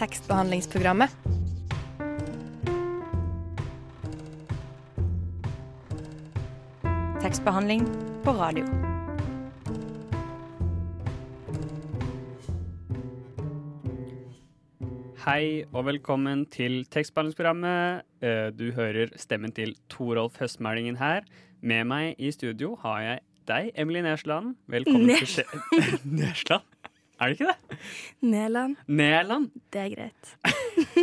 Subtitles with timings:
[0.00, 1.10] tekstbehandlingsprogrammet.
[7.20, 7.86] Tekstbehandling
[8.24, 8.64] på radio.
[15.24, 18.02] Hei og velkommen til tekstbehandlingsprogrammet.
[18.24, 21.20] Eh, Du hører stemmen til Torolf Høstmælingen her.
[21.62, 24.54] Med meg i studio har jeg deg, Emily Nesland.
[24.66, 25.60] Velkommen til skje-
[26.20, 26.64] Nesland?
[27.20, 27.78] Er det ikke det?
[28.24, 29.50] Neland, Neland?
[29.72, 30.30] det er greit.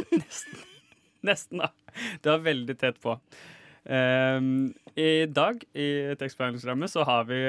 [1.27, 1.70] Nesten, da.
[2.23, 3.13] Det var veldig tett på.
[3.85, 7.41] Um, I dag i tekstbehandlingsprogrammet så har vi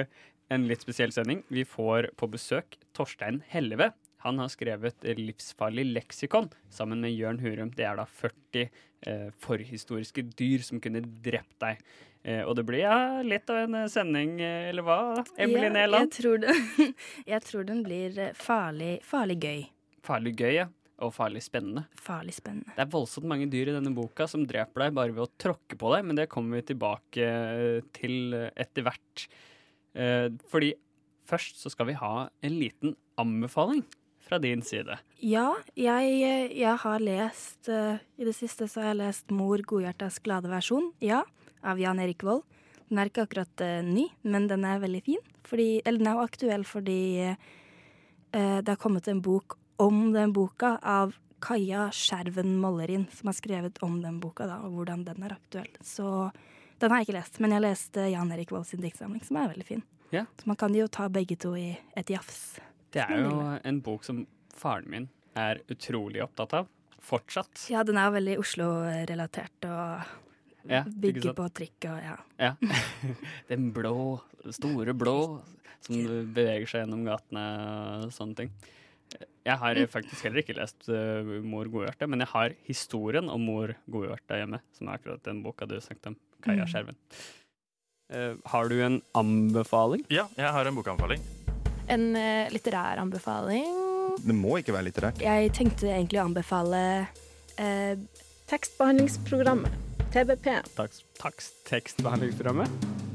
[0.53, 1.41] en litt spesiell sending.
[1.49, 3.91] Vi får på besøk Torstein Helleve.
[4.27, 7.73] Han har skrevet Livsfarlig leksikon sammen med Jørn Hurum.
[7.73, 11.81] Det er da 40 eh, forhistoriske dyr som kunne drept deg.
[12.29, 14.99] Eh, og det blir ja, litt av en eh, sending, eh, eller hva,
[15.41, 16.09] Emily Ja, Neland?
[16.09, 16.91] Jeg tror, den,
[17.33, 19.63] jeg tror den blir farlig, farlig gøy.
[20.05, 20.67] Farlig gøy, ja.
[21.05, 21.85] Og farlig spennende.
[22.03, 22.73] Farlig spennende.
[22.75, 25.79] Det er voldsomt mange dyr i denne boka som dreper deg bare ved å tråkke
[25.79, 27.29] på deg, men det kommer vi tilbake
[27.95, 29.29] til etter hvert.
[30.51, 30.73] Fordi
[31.31, 33.85] først så skal vi ha en liten anbefaling
[34.27, 34.99] fra din side.
[35.23, 36.19] Ja, jeg,
[36.59, 41.23] jeg har lest I det siste så har jeg lest 'Mor Godhjertas glade versjon', ja,
[41.63, 42.45] av Jan Erik Vold.
[42.89, 45.23] Den er ikke akkurat uh, ny, men den er veldig fin.
[45.49, 50.33] Fordi, eller den er jo aktuell fordi uh, det har kommet en bok om den
[50.35, 55.23] boka av Kaja Skjerven Mollerin, som har skrevet om den boka, da, og hvordan den
[55.23, 55.71] er aktuell.
[55.85, 56.31] Så
[56.83, 59.53] den har jeg ikke lest, men jeg leste Jan Erik Vold sin diktsamling, som er
[59.53, 59.85] veldig fin.
[60.11, 60.25] Ja.
[60.41, 62.59] Så man kan jo ta begge to i et jafs.
[62.95, 64.25] Det er jo en bok som
[64.57, 65.09] faren min
[65.39, 66.71] er utrolig opptatt av.
[66.99, 67.69] Fortsatt.
[67.71, 70.09] Ja, den er veldig Oslo-relatert og
[70.69, 72.17] Ja, bygger på trikk og ja.
[72.39, 72.51] Ja.
[73.51, 74.19] Den blå,
[74.53, 75.17] store blå,
[75.87, 76.03] som
[76.35, 77.45] beveger seg gjennom gatene
[78.05, 78.53] og sånne ting.
[79.49, 83.73] Jeg har faktisk heller ikke lest uh, Mor Godhjerte, men jeg har historien om Mor
[83.89, 86.71] Godhjerte hjemme, som er akkurat den boka du snakket om, Kaja Mm.
[86.75, 86.99] Skjerven.
[88.13, 90.05] Uh, har du en anbefaling?
[90.13, 91.25] Ja, jeg har en bokanbefaling.
[91.89, 93.65] En uh, litterær anbefaling.
[94.21, 95.21] Det må ikke være litterært.
[95.25, 96.81] Jeg tenkte egentlig å anbefale
[97.61, 97.95] eh,
[98.51, 99.88] Tekstbehandlingsprogrammet.
[100.13, 100.47] TBP.
[100.73, 102.71] Takks, takks tekstbehandlingsprogrammet.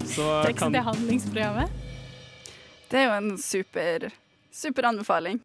[0.05, 1.71] Så kan Tekstbehandlingsprogrammet.
[2.91, 4.05] Det er jo en super,
[4.53, 5.39] super anbefaling.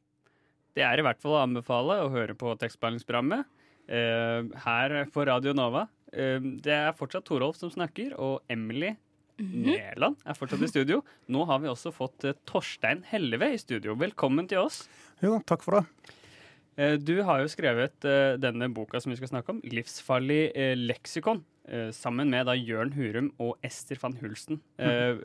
[0.77, 5.57] Det er i hvert fall å anbefale å høre på tekstbehandlingsprogrammet uh, her på Radio
[5.57, 5.87] Nova.
[6.13, 8.93] Uh, det er fortsatt Torolf som snakker, og Emily
[9.39, 11.01] Mæland er fortsatt i studio.
[11.33, 13.97] Nå har vi også fått uh, Torstein Helleve i studio.
[13.97, 14.83] Velkommen til oss.
[15.25, 16.18] Jo, takk for det.
[16.79, 20.75] Eh, du har jo skrevet eh, denne boka som vi skal snakke om, 'Livsfarlig eh,
[20.79, 21.45] leksikon',
[21.93, 24.57] sammen med da Jørn Hurum og Ester van Hulsten.
[24.81, 25.19] Eh,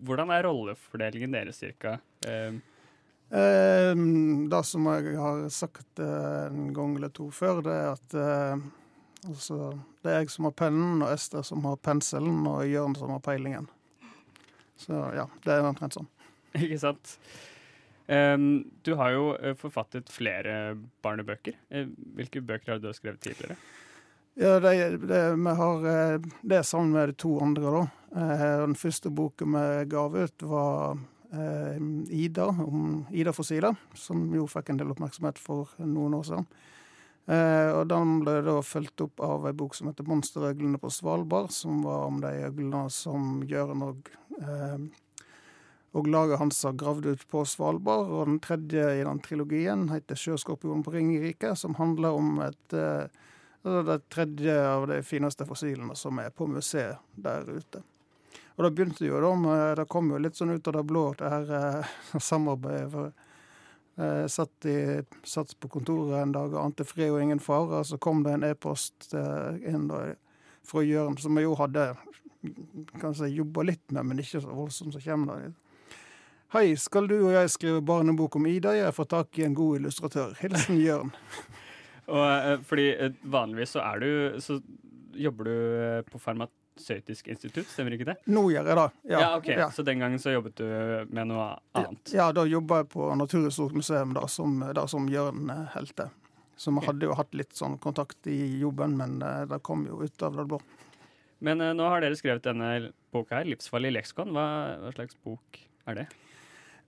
[0.00, 1.98] hvordan er rollefordelingen deres cirka?
[2.26, 2.56] Eh,
[3.30, 3.94] Eh,
[4.50, 8.16] det som jeg har sagt en gang eller to før, det er at
[9.28, 13.12] altså, det er jeg som har pennen, og Ester som har penselen, og Jørn som
[13.14, 13.68] har peilingen.
[14.74, 16.10] Så ja, det er omtrent sånn.
[16.58, 17.14] Ikke sant?
[18.82, 21.54] Du har jo eh, forfattet flere barnebøker.
[21.70, 23.56] Eh, hvilke bøker har du skrevet tidligere?
[24.40, 24.72] Ja, det,
[25.06, 27.86] det, vi har, eh, det sammen med de to andre, da.
[28.10, 30.98] Den første boken vi ga ut, var
[32.10, 36.48] Ida, om Ida Fossila, som jo fikk en del oppmerksomhet for noen år siden.
[37.30, 41.84] Og den ble da fulgt opp av ei bok som heter 'Monsterøglene på Svalbard', som
[41.86, 44.10] var om de øglene som Jørn og
[44.40, 44.90] eh,
[45.92, 48.10] og laget hans har gravd ut på Svalbard.
[48.10, 53.08] Og den tredje i den trilogien heter 'Sjøskorpionen på Ringerike', som handler om et eh,
[53.62, 57.82] altså det tredje av de fineste fossilene som er på museet der ute.
[58.56, 61.14] Og det begynte jo da med Det kom jo litt sånn ut av det blå,
[61.18, 61.90] det her eh,
[62.30, 62.90] samarbeidet.
[62.92, 63.12] for
[64.00, 67.82] jeg satt, i, satt på kontoret en dag og ante fred og ingen fare.
[67.84, 70.14] Så kom det en e-post eh, inn da,
[70.64, 71.90] fra Jørn, som jeg jo hadde
[73.18, 74.94] si, jobba litt med, men ikke så voldsomt.
[74.94, 75.50] Så kommer det
[76.50, 78.72] Hei, skal du og jeg skrive barnebok om Ida?
[78.74, 80.32] Jeg har fått tak i en god illustratør.
[80.40, 81.12] Hilsen Jørn.
[82.10, 84.56] Og, eh, fordi eh, vanligvis så er du Så
[85.14, 88.16] jobber du eh, på Farmasøytisk institutt, stemmer ikke det?
[88.34, 88.86] Nå gjør jeg det.
[89.12, 89.46] Ja, ja, ok.
[89.60, 89.68] ja.
[89.70, 90.64] Så den gangen så jobbet du
[91.14, 91.44] med noe
[91.78, 92.10] annet?
[92.16, 96.08] Ja, da jobba jeg på Naturhistorisk museum, da, som, da, som Jørn helte.
[96.58, 100.26] Så vi hadde jo hatt litt sånn kontakt i jobben, men det kom jo ut
[100.26, 100.58] av det blå.
[101.46, 104.34] Men nå har dere skrevet denne boka her, 'Livsfarlig leksikon'.
[104.34, 104.48] Hva,
[104.82, 106.08] hva slags bok er det?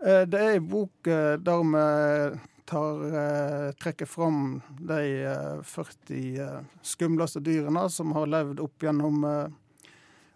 [0.07, 6.41] Eh, Det er ei bok eh, der vi tar, eh, trekker fram de eh, 40
[6.41, 9.25] eh, skumleste dyrene som har levd opp gjennom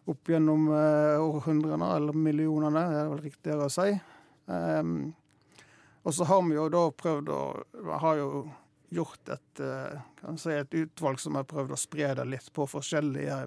[0.06, 3.88] opp gjennom århundrene, eller millionene, er det vel riktigere å si.
[6.06, 7.40] Og så har vi jo da prøvd å
[7.88, 8.28] Vi har jo
[8.94, 9.62] gjort et,
[10.38, 13.40] si, et utvalg som har prøvd å spre det litt på forskjellige,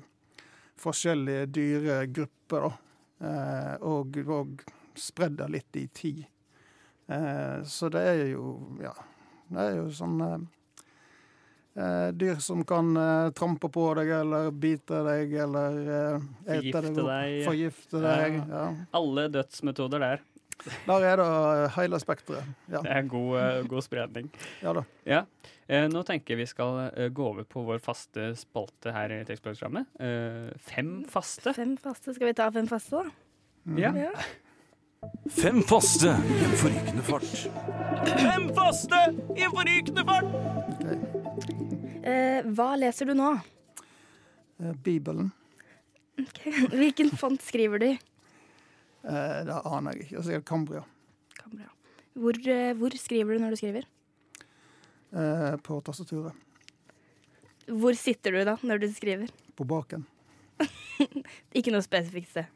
[0.83, 2.67] forskjellige dyregrupper.
[2.67, 3.79] da.
[3.79, 4.67] Og, og
[4.99, 6.25] spredd det litt i tid.
[7.09, 8.53] Eh, så det er jo
[8.83, 8.93] ja,
[9.49, 10.39] det er jo sånn eh,
[11.81, 16.27] eh, dyr som kan eh, trampe på deg eller bite deg eller eh,
[16.59, 17.37] ete deg, opp, deg.
[17.47, 18.15] Forgifte Ja.
[18.23, 18.41] deg.
[18.49, 18.65] Ja.
[18.99, 20.25] Alle dødsmetoder der.
[20.85, 22.43] Der er det hele spekteret.
[22.67, 22.81] Ja.
[22.83, 24.27] Det er god, eh, god spredning.
[24.61, 24.83] ja da.
[25.07, 25.21] Ja.
[25.69, 29.23] Eh, nå tenker jeg vi skal eh, gå over på vår faste spalte her i
[29.29, 29.87] tekstprogrammet.
[30.01, 31.53] Eh, fem faste.
[31.55, 32.13] Fem faste.
[32.17, 33.09] Skal vi ta fem faste, da?
[33.79, 33.93] Ja.
[33.95, 34.11] Ja.
[35.29, 37.33] Fem faste i en forrykende fart.
[38.09, 38.99] Fem faste
[39.37, 40.31] i en forrykende fart!
[42.09, 43.29] Eh, hva leser du nå?
[44.59, 45.29] Eh, Bibelen.
[46.73, 47.93] Hvilken font skriver du i?
[49.05, 50.15] Eh, det aner jeg ikke.
[50.17, 50.83] Jeg sier Cambria.
[51.37, 51.69] Cambria.
[52.19, 53.89] Hvor, eh, hvor skriver du når du skriver?
[55.13, 56.33] Eh, på tastaturet.
[57.69, 59.29] Hvor sitter du da når du skriver?
[59.55, 60.07] På baken.
[61.57, 62.49] Ikke noe spesifikt sted.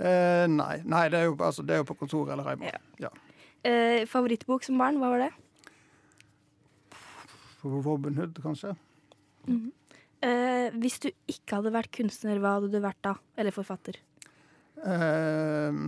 [0.00, 2.70] Eh, nei, nei det, er jo, altså, det er jo på kontoret eller hjemme.
[2.72, 3.08] Ja.
[3.08, 3.10] Ja.
[3.68, 5.30] Eh, favorittbok som barn, hva var det?
[7.60, 8.72] Robin Hood, kanskje.
[10.24, 13.14] Eh, hvis du ikke hadde vært kunstner, hva hadde du vært da?
[13.40, 13.98] Eller forfatter?
[14.80, 15.80] Eh,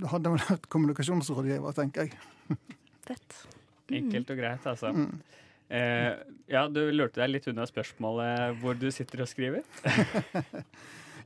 [0.00, 2.56] da hadde jeg vært kommunikasjonsrådgiver, tenker jeg.
[3.08, 3.42] Fett.
[3.90, 4.94] Enkelt og greit, altså.
[4.94, 5.20] Mm.
[5.70, 6.12] Eh,
[6.50, 9.66] ja, du lurte deg litt unna spørsmålet hvor du sitter og skriver.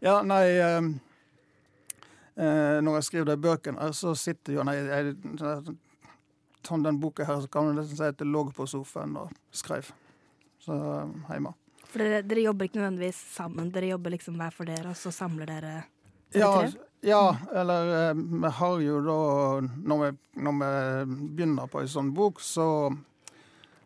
[0.05, 0.87] Ja, nei eh,
[2.35, 5.13] Når jeg skriver de bøkene, så sitter jo nei, jeg,
[6.67, 9.33] sånn Den boka her så kan man nesten si at jeg lå på sofaen og
[9.55, 9.91] skrev.
[10.65, 11.55] Så eh, hjemme.
[11.85, 15.13] For dere, dere jobber ikke nødvendigvis sammen, dere jobber liksom hver for dere, og så
[15.15, 15.75] samler dere
[16.35, 16.67] Ja,
[17.05, 19.19] ja, eller eh, vi har jo da
[19.63, 22.67] når vi, når vi begynner på en sånn bok, så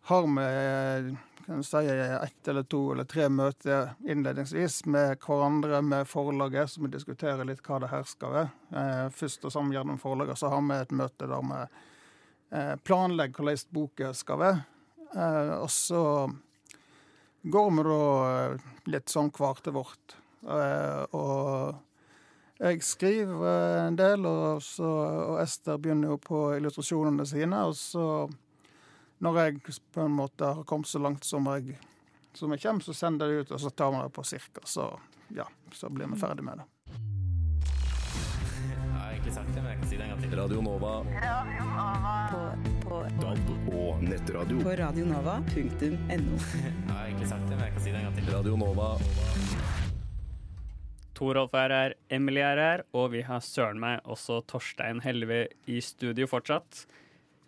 [0.08, 1.16] har vi
[1.48, 6.70] eh, kan jeg si, ett eller to eller tre møter innledningsvis med hverandre, med forlaget,
[6.70, 8.50] så vi diskuterer litt hva det her skal være.
[8.76, 11.62] Eh, først og sammen gjennom forlaget så har vi et møte der vi
[12.52, 14.62] eh, planlegger hvordan boka skal være.
[15.14, 16.02] Eh, og så
[17.42, 18.00] går vi da
[18.92, 20.18] litt sånn hver til vårt.
[21.16, 21.76] Og
[22.58, 24.88] jeg skriver en del, og, så,
[25.30, 27.60] og Ester begynner jo på illustrasjonene sine.
[27.70, 28.04] Og så,
[29.18, 29.60] når jeg
[29.94, 31.78] på en måte har kommet så langt som jeg,
[32.34, 34.64] som jeg kommer, så sender jeg det ut, og så tar vi det på cirka.
[34.64, 34.90] Så
[35.34, 36.68] ja, så blir vi ferdig med det.
[39.28, 40.34] Gang til.
[40.38, 40.92] Radio Nova.
[42.30, 42.40] På,
[42.84, 44.60] på, DAB og nettradio.
[44.62, 46.38] på radionova.no.
[47.78, 47.92] Si.
[48.32, 48.88] Radio Nova.
[51.18, 55.80] Torolf er her, Emily er her, og vi har søren meg også Torstein Helve i
[55.82, 56.86] studio fortsatt.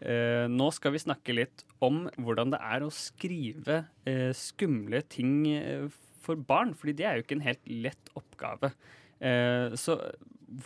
[0.00, 5.34] Eh, nå skal vi snakke litt om hvordan det er å skrive eh, skumle ting
[5.52, 5.88] eh,
[6.24, 8.72] for barn, fordi det er jo ikke en helt lett oppgave.
[9.20, 9.98] Eh, så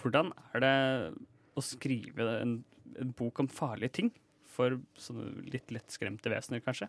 [0.01, 0.75] hvordan er det
[1.59, 2.61] å skrive en,
[2.99, 4.13] en bok om farlige ting
[4.55, 6.87] for sånne litt lettskremte vesener, kanskje?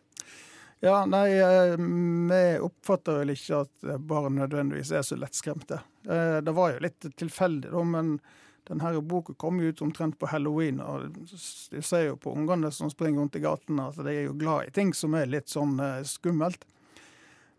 [0.85, 5.79] Ja, nei, eh, vi oppfatter vel ikke at barn nødvendigvis er så lettskremte.
[6.05, 8.17] Eh, Det var jo litt tilfeldig, da, men
[8.65, 12.89] denne boka kom jo ut omtrent på halloween, og du ser jo på ungene som
[12.89, 15.77] springer rundt i gatene at de er jo glad i ting som er litt sånn
[15.79, 16.65] eh, skummelt.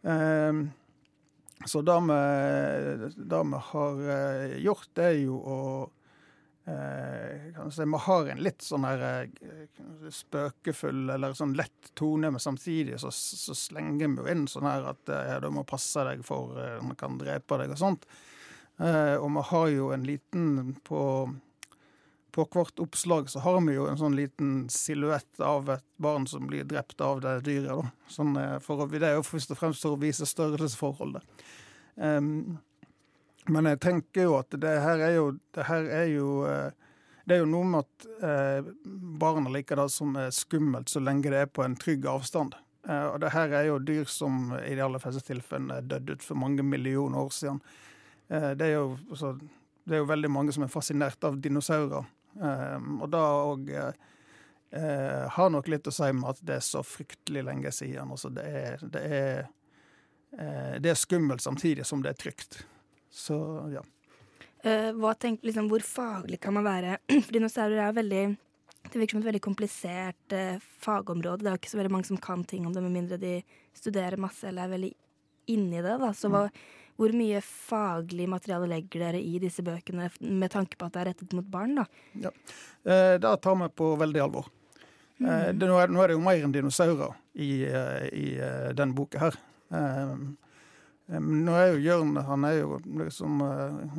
[0.02, 0.66] Eh,
[1.64, 5.58] Så det vi, har eh, gjort, det er jo å
[6.68, 9.30] eh, si, Vi har en litt sånn her
[10.12, 14.90] spøkefull eller sånn lett tone, men samtidig så, så slenger vi jo inn sånn her
[14.92, 18.04] at ja, du må passe deg for man kan drepe deg og sånt.
[18.78, 21.02] Eh, og vi har jo en liten på
[22.36, 26.44] på hvert oppslag så har vi jo en sånn liten silhuett av et barn som
[26.50, 27.70] blir drept av det dyret.
[27.70, 28.10] Da.
[28.12, 31.24] Sånn, eh, for det er jo først og fremst for å vise størrelsesforholdet.
[31.96, 32.58] Um,
[33.48, 36.76] men jeg tenker jo at det her er jo, det her er jo eh,
[37.26, 38.68] det er jo noe med at eh,
[39.18, 42.54] barna liker det som er skummelt, så lenge det er på en trygg avstand.
[42.86, 46.12] Eh, og det her er jo dyr som i de aller fleste tilfellene er dødd
[46.12, 47.58] ut for mange millioner år siden.
[48.28, 49.32] Eh, det, er jo, altså,
[49.84, 52.06] det er jo veldig mange som er fascinert av dinosaurer.
[52.36, 56.82] Eh, og da òg eh, har nok litt å si med at det er så
[56.86, 58.14] fryktelig lenge siden.
[58.14, 59.44] Altså, det er, det er,
[60.38, 62.64] eh, det er skummelt samtidig som det er trygt.
[63.12, 63.38] Så
[63.72, 63.84] ja.
[64.66, 66.98] Eh, hva tenk, liksom, hvor faglig kan man være?
[67.24, 68.24] For dinosaurer er veldig
[68.86, 71.42] Det virker som et veldig komplisert eh, fagområde.
[71.42, 73.40] Det er jo ikke så veldig mange som kan ting om det, med mindre de
[73.74, 74.92] studerer masse eller er veldig
[75.50, 75.96] inni det.
[76.02, 76.12] Da.
[76.14, 76.44] Så hva,
[76.96, 81.10] hvor mye faglig materiale legger dere i disse bøkene med tanke på at det er
[81.12, 81.76] rettet mot barn?
[81.82, 82.32] da?
[82.88, 84.48] Eh, det tar vi på veldig alvor.
[85.20, 88.72] Eh, det, nå, er, nå er det jo mer enn dinosaurer i, eh, i eh,
[88.76, 89.38] den boka her.
[89.72, 90.02] Eh,
[91.12, 93.44] eh, nå er jo Jørn han er jo liksom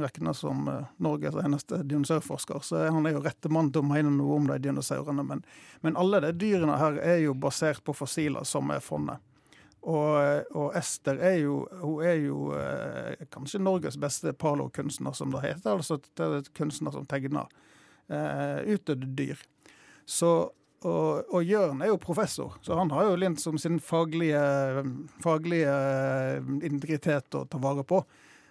[0.01, 0.65] regna som
[0.97, 4.57] Norges eneste dinosaurforsker, så han er jo rette mann til å mene noe om de
[4.65, 5.25] dinosaurene.
[5.25, 5.45] Men,
[5.85, 9.21] men alle de dyrene her er jo basert på fossiler som er funnet.
[9.87, 15.45] Og, og Ester er jo, hun er jo eh, kanskje Norges beste palokunstner, som det
[15.45, 15.77] heter.
[15.77, 17.47] Altså det er kunstner som tegner
[18.09, 19.43] eh, utdødde dyr.
[20.05, 20.31] Så,
[20.81, 24.41] og, og Jørn er jo professor, så han har jo Lint som sin faglige,
[25.23, 28.03] faglige eh, integritet å ta vare på.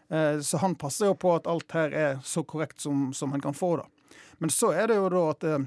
[0.08, 3.44] Eh, så han passer jo på at alt her er så korrekt som, som han
[3.44, 3.88] kan få det.
[4.38, 5.66] Men så er det jo da at eh,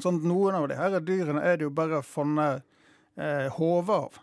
[0.00, 2.64] sånn, noen av de her dyrene er det jo bare funnet
[3.16, 4.20] eh, hodet av.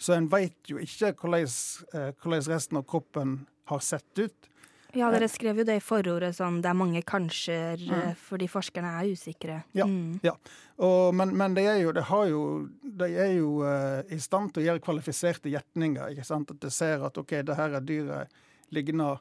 [0.00, 1.50] Så en veit jo ikke hvordan,
[1.94, 4.50] eh, resten av kroppen har sett ut.
[4.92, 8.16] Ja, dere skrev jo det i forordet, sånn det er mange kanskjer, Mm.
[8.16, 9.62] fordi forskerne er usikre.
[9.72, 9.84] Ja.
[9.86, 10.20] Mm.
[10.22, 10.32] ja.
[10.78, 14.52] Og, men men de, er jo, de, har jo, de er jo uh, i stand
[14.52, 16.10] til å gjøre kvalifiserte gjetninger.
[16.10, 16.50] ikke sant?
[16.50, 18.28] At de ser at OK, det her er dyret
[18.70, 19.20] ligner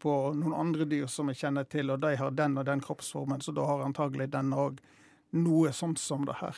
[0.00, 3.42] på noen andre dyr som vi kjenner til, og de har den og den kroppsformen,
[3.44, 4.78] så da har antagelig den òg
[5.36, 6.56] noe sånt som det her.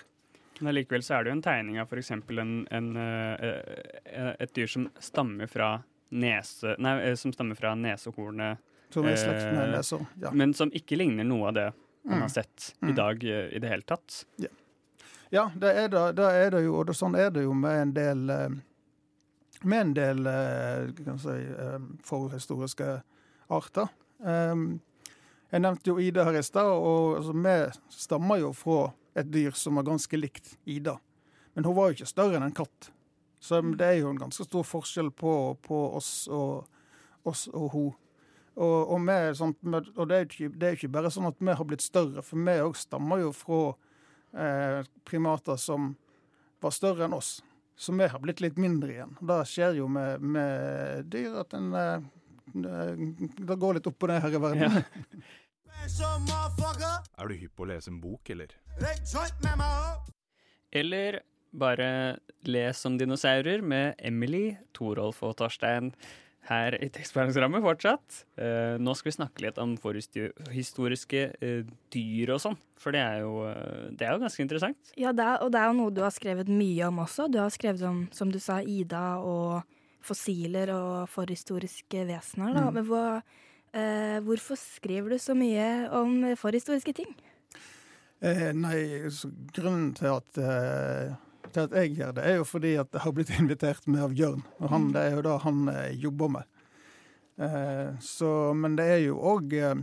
[0.62, 2.10] Men allikevel så er det jo en tegning av f.eks.
[2.14, 5.72] En, en, eh, et dyr som stammer fra
[6.14, 6.76] nese...
[6.78, 8.60] Nei, eh, som stammer fra nesehornet.
[8.94, 10.04] Som er slekt med eh, neser.
[10.22, 10.30] Ja.
[10.36, 11.70] Men som ikke ligner noe av det
[12.04, 12.22] man Mm.
[12.24, 12.88] har sett Mm.
[12.90, 14.24] i dag eh, i det hele tatt.
[15.30, 17.80] Ja, det er det, det er det jo, og det, sånn er det jo med
[17.80, 18.48] en del eh,
[19.64, 22.88] Med en del eh, kan si, eh, forhistoriske
[23.54, 23.86] arter.
[25.52, 27.54] Jeg nevnte jo Ida her i stad, og altså, vi
[27.94, 30.98] stammer jo fra et dyr som var ganske likt Ida.
[31.54, 32.90] Men hun var jo ikke større enn en katt.
[33.42, 35.32] Så det er jo en ganske stor forskjell på,
[35.66, 36.68] på oss og,
[37.28, 37.90] oss og hun.
[38.52, 41.30] Og, og, vi, sånn, og det, er jo ikke, det er jo ikke bare sånn
[41.30, 43.60] at vi har blitt større, for vi òg stammer jo fra
[44.36, 45.94] eh, primater som
[46.62, 47.38] var større enn oss.
[47.76, 49.14] Så vi har blitt litt mindre igjen.
[49.24, 52.10] Det skjer jo med, med dyr at en eh,
[52.52, 54.76] Det går litt opp og ned her i verden.
[54.76, 55.30] Ja.
[57.18, 58.54] Er du hypp på å lese en bok, eller?
[60.72, 61.20] Eller
[61.52, 65.92] bare les om dinosaurer med Emily, Torolf og Torstein
[66.48, 68.22] her i tekstbehandlingsrammet fortsatt.
[68.40, 73.20] Eh, nå skal vi snakke litt om forhistoriske eh, dyr og sånn, for det er,
[73.22, 74.94] jo, eh, det er jo ganske interessant.
[74.98, 77.28] Ja, det er, og det er jo noe du har skrevet mye om også.
[77.30, 79.62] Du har skrevet om, som du sa, Ida og
[80.02, 82.56] fossiler og forhistoriske vesener.
[82.56, 82.66] Da.
[82.66, 82.80] Mm.
[82.80, 83.04] Men hva,
[83.72, 87.12] eh, hvorfor skriver du så mye om forhistoriske ting?
[88.22, 89.08] Eh, nei,
[89.50, 91.14] grunnen til at, eh,
[91.50, 94.14] til at jeg gjør det, er jo fordi at jeg har blitt invitert med av
[94.14, 94.44] Jørn.
[94.60, 96.60] Og han, det er jo det han eh, jobber med.
[97.42, 99.82] Eh, så, men det er jo òg eh,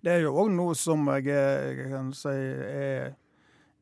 [0.00, 3.16] Det er jo òg noe som jeg, jeg kan si er,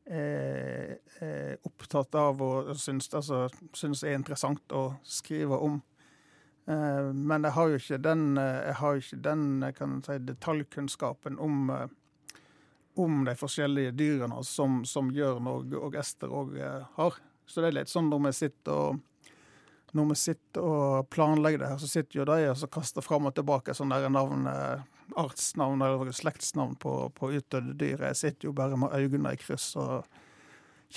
[0.09, 3.45] er, er opptatt av og syns, altså,
[3.77, 5.79] syns er interessant å skrive om.
[6.65, 9.45] Eh, men jeg har jo ikke den, eh, jeg har ikke den
[9.77, 11.87] kan si, detaljkunnskapen om eh,
[12.95, 16.53] om de forskjellige dyrene som, som Jørn og, og Ester òg
[16.95, 17.17] har.
[17.45, 19.01] Så det er litt sånn når vi sitter og
[19.95, 23.35] når vi sitter og planlegger det her, så sitter jo de og kaster fram og
[23.37, 24.83] tilbake sånne navn, eh,
[25.21, 28.03] artsnavn eller slektsnavn på, på utdødde dyr.
[28.09, 30.09] Jeg sitter jo bare med øynene i kryss og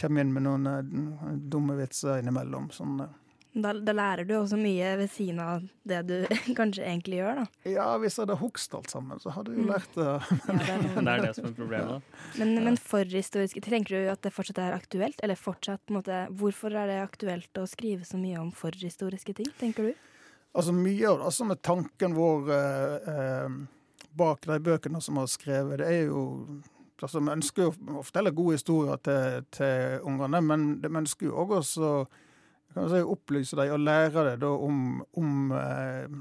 [0.00, 2.72] kommer inn med noen eh, dumme vitser innimellom.
[2.74, 3.14] Sånn, eh.
[3.54, 6.14] Da, da lærer du også mye ved siden av det du
[6.58, 7.46] kanskje egentlig gjør, da.
[7.72, 9.72] Ja, hvis jeg hadde hogst alt sammen, så hadde jeg jo Mm.
[9.72, 10.04] lært det.
[10.04, 10.18] Ja,
[10.52, 11.88] det er Det er det som er problemet.
[11.88, 12.18] da.
[12.38, 15.18] Men, men forhistorisk, Tenker du at det fortsatt er aktuelt?
[15.24, 19.34] Eller fortsatt, på en måte, Hvorfor er det aktuelt å skrive så mye om forhistoriske
[19.40, 20.04] ting, tenker du?
[20.54, 23.58] Altså Mye av det som er tanken vår eh, eh,
[24.18, 26.22] bak de bøkene som har skrevet, det er jo
[27.00, 31.44] altså Vi ønsker jo å fortelle gode historier til, til ungene, men vi ønsker jo
[31.44, 32.00] også å
[32.74, 34.82] kan si, opplyse dem og lære dem om,
[35.16, 36.18] om, eh,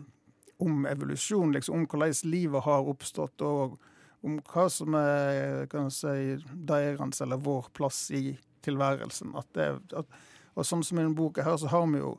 [0.64, 3.78] om evolusjon, liksom, om hvordan livet har oppstått, og
[4.26, 6.38] om hva som er kan si,
[6.68, 9.36] deres eller vår plass i tilværelsen.
[9.38, 10.18] At det, at,
[10.58, 12.18] og sånn som i denne boka her, så har vi jo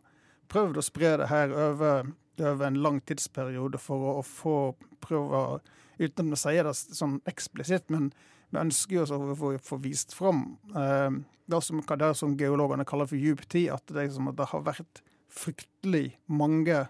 [0.53, 4.59] prøvd å spre det her over, over en lang tidsperiode for å, å få
[5.05, 5.61] prøve
[5.99, 8.13] Uten å si det sånn eksplisitt, men
[8.50, 11.11] vi ønsker jo å få, vist fram eh,
[11.49, 13.71] det som, det som geologene kaller for djup tid.
[13.75, 16.87] At det, liksom, at det har vært fryktelig mange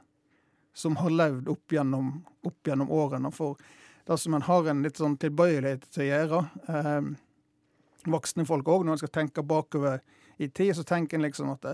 [0.78, 2.12] som har levd opp gjennom,
[2.46, 3.32] opp gjennom årene.
[3.34, 3.58] For
[4.06, 7.14] det som en har en litt sånn tilbøyelighet til å gjøre eh,
[8.08, 9.98] Voksne folk òg, når en skal tenke bakover
[10.38, 11.72] i tid, så tenker en liksom at det,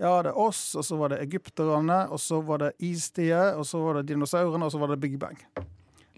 [0.00, 3.68] ja, det er oss, og så var det egypterne, og så var det istider, og
[3.68, 5.36] så var det dinosaurene, og så var det Big Bang.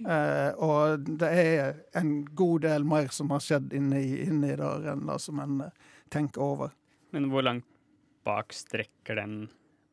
[0.06, 5.06] Eh, og det er en god del mer som har skjedd inni, inni der enn
[5.08, 5.70] det som en eh,
[6.10, 6.70] tenker over.
[7.12, 7.64] Men hvor langt
[8.24, 9.48] bak strekker den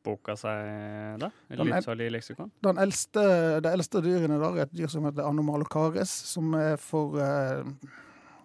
[0.06, 1.32] boka seg, da?
[1.50, 2.52] Den er- Livsfarlig leksikon?
[2.62, 3.24] Den eldste,
[3.66, 7.64] det eldste dyrene der er et dyr som heter Anomalocaris, som er for eh,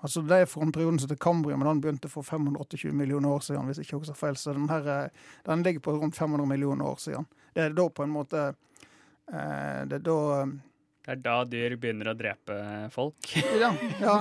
[0.00, 3.28] Altså Det er fra en periode som heter Cambria, men den begynte for 528 millioner
[3.34, 3.66] år siden.
[3.68, 5.10] hvis jeg ikke husker feil, Så den, her, er-
[5.44, 7.26] den ligger på rundt 500 millioner år siden.
[7.54, 8.54] Det er da på en måte
[9.32, 10.46] eh, Det er da eh,
[11.10, 12.56] Det er da dyr begynner å drepe
[12.94, 13.32] folk.
[13.58, 13.72] Ja.
[13.98, 14.12] ja.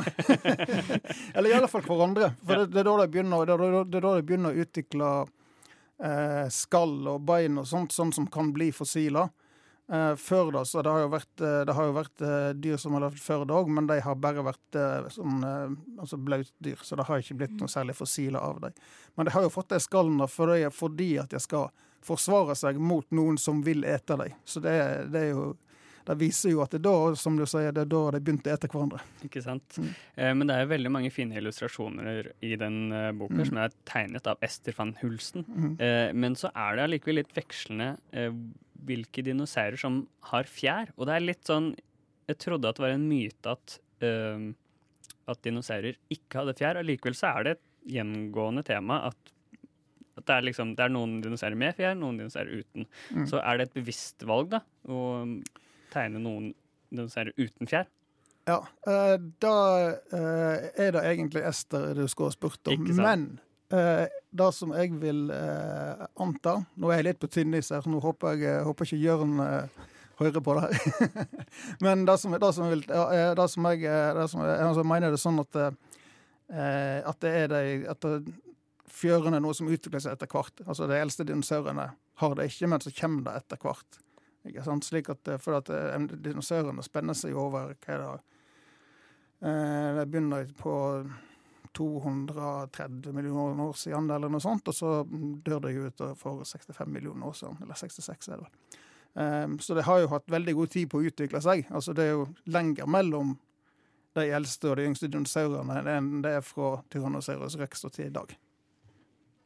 [1.35, 2.31] Eller i alle fall hverandre.
[2.41, 5.09] For det, det, er da de begynner, det, er det er de begynner å utvikle
[6.01, 9.29] eh, skall og bein og sånt, sånn som kan bli fossiler.
[9.85, 12.81] Eh, før da, så det har jo vært, eh, det har jo vært eh, dyr
[12.81, 16.17] som har levd før det òg, men de har bare vært eh, sånn, eh, altså
[16.17, 18.83] blautdyr, så det har ikke blitt noe særlig fossiler av dem.
[19.13, 21.69] Men de har jo fått de skallene fordi, fordi at de skal
[22.01, 24.37] forsvare seg mot noen som vil ete dem.
[24.41, 24.79] Så det,
[25.13, 25.51] det er jo
[26.09, 28.49] det viser jo at det er da, som du sier, det er da de begynte
[28.49, 28.99] å ete hverandre.
[29.27, 29.77] Ikke sant?
[29.77, 29.89] Mm.
[30.17, 33.45] Eh, men det er veldig mange fine illustrasjoner i den eh, boka, Mm.
[33.51, 35.45] som er tegnet av Ester van Hulsten.
[35.47, 35.75] Mm.
[35.79, 38.31] Eh, men så er det allikevel litt vekslende eh,
[38.89, 40.01] hvilke dinosaurer som
[40.31, 40.89] har fjær.
[40.97, 41.75] Og det er litt sånn
[42.29, 44.49] Jeg trodde at det var en myte at, eh,
[45.29, 46.77] at dinosaurer ikke hadde fjær.
[46.77, 49.31] Allikevel så er det et gjengående tema at,
[50.17, 52.85] at det, er liksom, det er noen dinosaurer med fjær, noen dinosaurer uten.
[53.15, 53.25] Mm.
[53.31, 54.99] Så er det et bevisst valg, da, å
[55.93, 57.89] tegne noen ser, uten fjær.
[58.49, 59.55] Ja, eh, da
[60.13, 62.87] eh, er det egentlig Ester du skulle ha spurt om.
[62.97, 63.27] Men
[63.73, 67.91] eh, det som jeg vil anta Nå er jeg litt på tynn is her, så
[67.91, 69.37] nå håper jeg håper ikke Jørn
[70.19, 71.23] hører på det her.
[71.85, 73.85] Men det som, det som, jeg, vil, ja, det som jeg,
[74.17, 75.59] det som jeg altså, mener det sånn at,
[76.49, 77.61] at det er de
[77.93, 78.33] at det,
[78.99, 80.63] fjørene er noe som utvikler seg etter hvert.
[80.65, 84.01] Altså De eldste dinosaurene har det ikke, men så kommer det etter hvert.
[84.47, 84.85] Ikke sant?
[84.87, 88.11] Slik at, eh, for at eh, dinosaurene spenner seg over hva er det,
[89.49, 90.75] eh, begynner på
[91.77, 94.93] 230 millioner år siden, eller noe sånt, og så
[95.45, 97.59] dør de ut for 65 millioner år siden.
[97.61, 99.59] Eller 66, er det vel.
[99.61, 101.65] Så det har jo hatt veldig god tid på å utvikle seg.
[101.75, 103.35] Altså Det er jo lenger mellom
[104.17, 108.13] de eldste og de yngste dinosaurene enn det er fra Tyrannosaurus rex og til i
[108.13, 108.33] dag.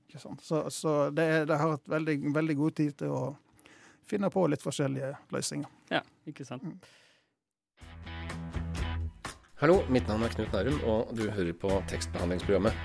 [0.08, 0.36] Ikke?
[0.41, 3.23] Så, så det, er, det har hatt veldig, veldig god tid til å
[4.09, 5.69] finne på litt forskjellige løsninger.
[5.93, 6.65] Ja, ikke sant?
[9.61, 12.75] Hallo, mitt navn er Knut Nærum, og du hører på tekstbehandlingsprogrammet.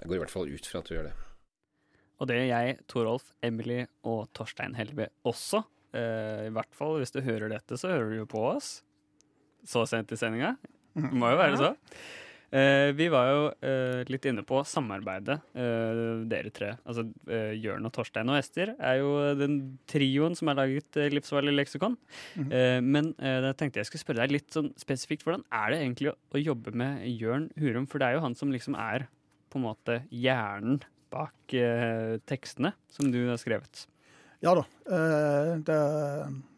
[0.00, 1.14] Jeg går i hvert fall ut fra at du gjør det.
[2.20, 5.62] Og det gjør jeg, Torolf, Emily og Torstein Helve også.
[5.96, 8.82] Eh, I hvert fall hvis du hører dette, så hører du jo på oss.
[9.64, 10.54] Så sent i sendinga.
[10.96, 11.70] Det må jo være så.
[12.50, 16.72] Eh, vi var jo eh, litt inne på samarbeidet, eh, dere tre.
[16.82, 19.58] Altså eh, Jørn og Torstein og Ester er jo den
[19.90, 21.94] trioen som har laget eh, Livsfarlig leksikon.
[22.34, 22.50] Mhm.
[22.50, 25.22] Eh, men eh, da tenkte jeg skulle spørre deg litt sånn spesifikt.
[25.26, 27.86] Hvordan er det egentlig å, å jobbe med Jørn Hurum?
[27.90, 29.06] For det er jo han som liksom er
[29.50, 33.86] på en måte hjernen bak eh, tekstene som du har skrevet.
[34.42, 34.62] Ja da.
[34.90, 35.78] eh, Det,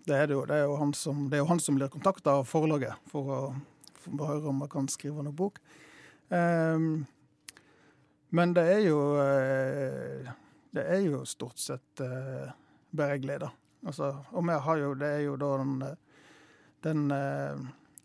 [0.08, 0.42] det er det jo.
[0.48, 3.28] Det er jo han som, det er jo han som blir kontakta av forlaget for
[3.32, 3.38] å,
[4.06, 5.60] høre om han kan skrive noen bok.
[6.28, 7.04] Um,
[8.32, 10.30] men det er jo eh,
[10.72, 12.48] Det er jo stort sett uh,
[12.96, 13.50] bare glede.
[13.84, 15.74] Altså, og vi har jo, det er jo da den,
[16.86, 17.60] den eh,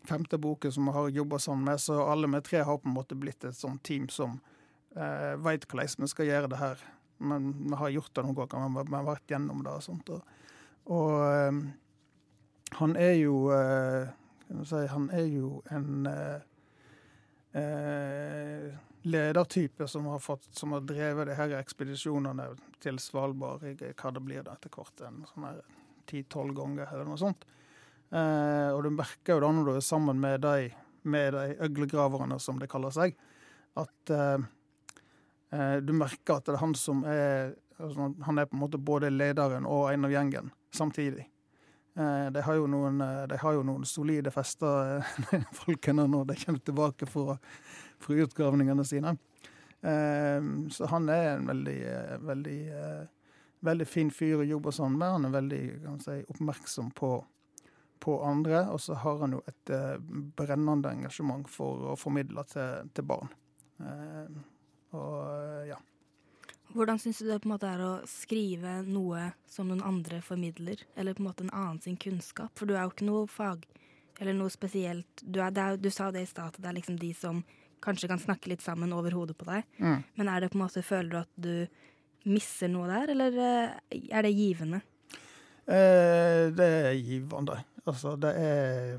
[0.08, 2.96] femte boken som vi har jobba sammen med, så alle vi tre har på en
[2.96, 4.40] måte blitt et sånt team som
[4.96, 6.82] uh, veit hvordan vi skal gjøre det her.
[7.18, 10.10] Men vi har gjort det noen ganger, men vi har vært gjennom det og sånt.
[10.14, 10.34] Og,
[10.94, 11.62] og eh,
[12.78, 14.12] han er jo eh,
[14.64, 16.40] si, Han er jo en eh,
[17.60, 22.48] eh, ledertype som har, fått, som har drevet de her ekspedisjonene
[22.82, 25.48] til Svalbard hva det blir da etter hvert, en sånn
[26.08, 27.44] ti-tolv ganger eller noe sånt.
[28.10, 30.70] Eh, og du merker jo da når du er sammen med de,
[31.08, 33.16] med de øglegraverne, som det kaller seg,
[33.78, 34.46] at eh,
[35.54, 38.80] eh, du merker at det er han som er altså, Han er på en måte
[38.80, 41.28] både lederen og en av gjengen samtidig.
[41.98, 45.00] Eh, de, har noen, eh, de har jo noen solide fester,
[45.32, 47.34] eh, folkene, når de kommer tilbake fra,
[47.98, 49.16] fra utgravningene sine.
[49.78, 51.76] Så han er en veldig,
[52.26, 52.62] veldig,
[53.62, 55.12] veldig fin fyr å jobbe sammen med.
[55.12, 55.60] Han er veldig
[56.02, 57.12] si, oppmerksom på,
[58.02, 59.72] på andre, og så har han jo et
[60.34, 63.30] brennende engasjement for å formidle til, til barn.
[64.98, 65.78] Og ja.
[66.74, 70.82] Hvordan syns du det på en måte er å skrive noe som noen andre formidler,
[70.96, 72.52] eller på en måte en annen sin kunnskap?
[72.58, 73.64] For du er jo ikke noe fag
[74.18, 75.22] eller noe spesielt.
[75.22, 77.40] Du, er, er, du sa det i stad, at det er liksom de som
[77.84, 79.66] kanskje kan snakke litt sammen over hodet på deg.
[79.78, 80.00] Mm.
[80.18, 84.00] Men er det på en måte, føler du at du misser noe der, eller eh,
[84.10, 84.82] er det givende?
[85.68, 87.60] Eh, det er givende.
[87.86, 88.98] Altså, det er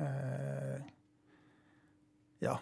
[0.00, 0.88] eh,
[2.40, 2.58] Ja.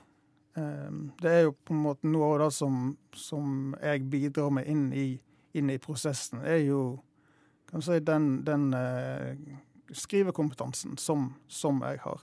[0.59, 0.90] Eh,
[1.23, 4.88] det er jo på en måte noe av det som, som jeg bidrar med inn
[4.92, 5.09] i,
[5.59, 6.83] inn i prosessen, er jo
[7.68, 9.37] kan si, den, den eh,
[9.92, 12.23] skrivekompetansen som, som jeg har.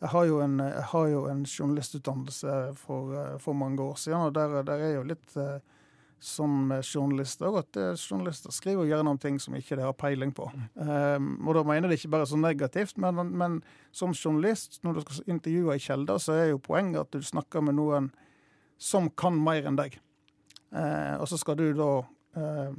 [0.00, 4.34] Jeg har jo en, har jo en journalistutdannelse for, eh, for mange år siden, og
[4.34, 5.60] der, der er jo litt eh,
[6.20, 10.50] som journalister, at eh, journalister skriver gjerne om ting som ikke de har peiling på.
[10.74, 13.56] Um, og da mener jeg det ikke bare så negativt, men, men
[13.92, 17.64] som journalist, når du skal intervjue ei kjelde, så er jo poenget at du snakker
[17.64, 18.10] med noen
[18.80, 19.96] som kan mer enn deg.
[20.76, 21.88] Uh, og så skal du da
[22.36, 22.76] uh,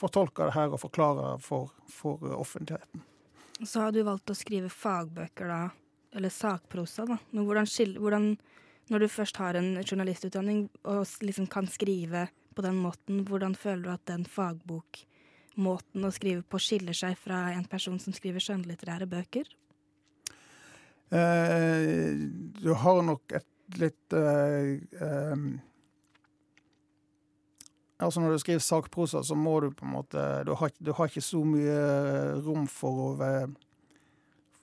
[0.00, 3.04] fortolke det her og forklare for, for offentligheten.
[3.66, 5.60] Så har du valgt å skrive fagbøker, da,
[6.16, 7.18] eller sakprosa, da.
[7.34, 8.32] Men hvordan, hvordan
[8.88, 12.22] Når du først har en journalistutdanning og liksom kan skrive
[12.58, 17.52] på den måten, hvordan føler du at den fagbokmåten å skrive på skiller seg fra
[17.54, 19.46] en person som skriver skjønnlitterære bøker?
[21.14, 22.18] Eh,
[22.58, 25.46] du har nok et litt eh, eh,
[27.98, 31.08] Altså Når du skriver sakprosa, så må du på en måte Du har, du har
[31.08, 31.78] ikke så mye
[32.44, 33.48] rom for å være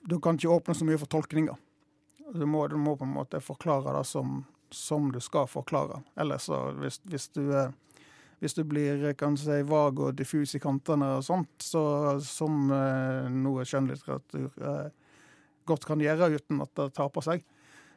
[0.05, 1.57] Du kan ikke åpne så mye for tolkninger.
[2.35, 4.43] Du må, du må på en måte forklare det som,
[4.75, 6.01] som du skal forklare.
[6.19, 7.49] Ellers så hvis, hvis du
[8.39, 11.81] hvis du blir kan du si, vag og diffus i kantene og sånt, så,
[12.21, 14.89] som eh, noe skjønnlitteratur eh,
[15.65, 17.45] godt kan gjøre uten at det taper seg.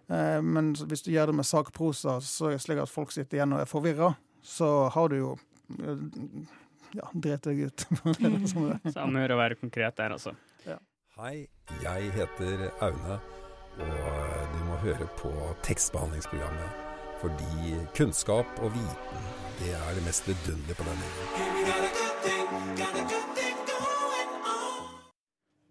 [0.08, 3.40] Eh, men hvis du gjør det med sakprosa, så er det slik at folk sitter
[3.40, 5.34] igjen og er forvirra, så har du jo
[5.82, 6.06] eh,
[6.96, 7.88] ja, dreit deg ut.
[8.22, 8.92] Det.
[8.94, 10.36] Samme gjør å være konkret der, altså.
[11.18, 11.48] Hei,
[11.82, 13.16] jeg heter Aune,
[13.78, 15.30] og du må høre på
[15.66, 16.70] tekstbehandlingsprogrammet.
[17.18, 19.20] Fordi kunnskap og viten,
[19.58, 21.48] det er det mest vidunderlige på denne jorden.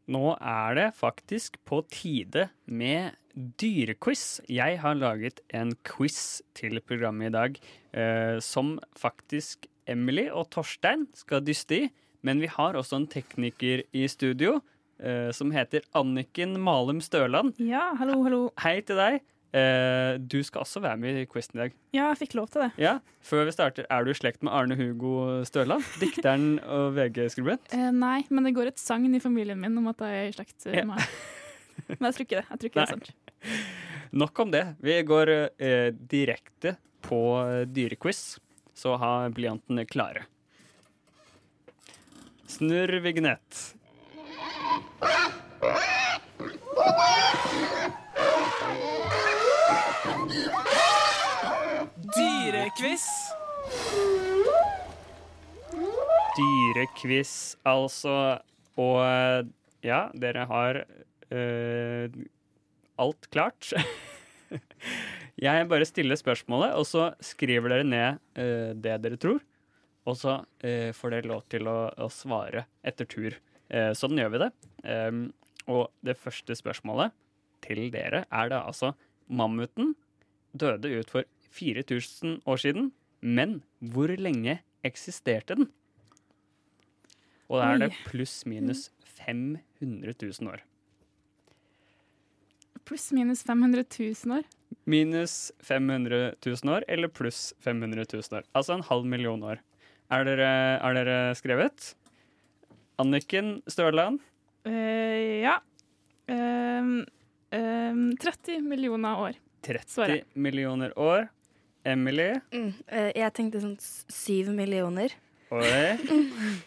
[0.07, 4.39] Nå er det faktisk på tide med dyrequiz.
[4.47, 7.59] Jeg har laget en quiz til programmet i dag
[7.91, 11.89] eh, som faktisk Emily og Torstein skal dyste i.
[12.23, 14.61] Men vi har også en tekniker i studio
[14.99, 17.57] eh, som heter Anniken Malum Størland.
[17.62, 18.43] Ja, hallo, hallo.
[18.63, 19.19] Hei til deg.
[19.55, 21.75] Uh, du skal også være med i quizen i dag.
[21.95, 22.71] Ja, jeg fikk lov til det.
[22.83, 25.88] Ja, Før vi starter, er du i slekt med Arne Hugo Størland?
[26.01, 27.71] Dikteren og VG-skribent?
[27.71, 30.36] Uh, nei, men det går et sagn i familien min om at jeg er i
[30.36, 30.93] slekt med ham.
[30.99, 31.95] Yeah.
[31.95, 32.45] Men jeg tror ikke det.
[32.49, 33.63] Jeg tror ikke det er sant.
[34.17, 34.63] Nok om det.
[34.83, 36.75] Vi går uh, direkte
[37.07, 37.21] på
[37.71, 38.21] dyrequiz,
[38.75, 40.25] så ha blyantene klare.
[42.51, 43.66] Snurr vignett.
[52.77, 53.05] Dyrequiz.
[56.37, 57.31] Dyrequiz,
[57.65, 58.11] altså.
[58.77, 58.99] Og
[59.81, 62.17] ja, dere har uh,
[63.01, 63.71] alt klart.
[65.47, 69.41] Jeg bare stiller spørsmålet, og så skriver dere ned uh, det dere tror.
[70.05, 73.39] Og så uh, får dere lov til å, å svare etter tur.
[73.73, 74.51] Uh, sånn gjør vi det.
[74.85, 75.23] Um,
[75.65, 77.17] og det første spørsmålet
[77.65, 78.93] til dere er da altså
[79.33, 79.95] Mammuten
[80.53, 85.69] døde ut for 4000 år siden, men hvor lenge eksisterte den?
[87.47, 90.63] Og da er det pluss-minus 500 000 år.
[92.88, 94.45] Pluss minus 500 000 år.
[94.88, 98.45] Minus 500 000 år eller pluss 500 000 år.
[98.55, 99.60] Altså en halv million år.
[100.12, 101.89] Er dere, er dere skrevet?
[102.99, 104.21] Anniken Størland.
[104.67, 105.57] Uh, ja.
[106.31, 107.03] Um,
[107.51, 109.41] um, 30 millioner år.
[109.67, 110.23] 30 Svaret.
[110.36, 111.27] millioner år.
[111.85, 112.31] Emily.
[112.53, 115.13] Mm, eh, jeg tenkte sånn syv millioner.
[115.51, 115.67] Oi.